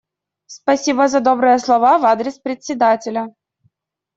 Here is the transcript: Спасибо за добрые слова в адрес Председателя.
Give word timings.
Спасибо 0.47 1.07
за 1.07 1.19
добрые 1.19 1.59
слова 1.59 1.99
в 1.99 2.05
адрес 2.07 2.39
Председателя. 2.39 3.35